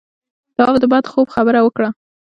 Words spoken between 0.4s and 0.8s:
تواب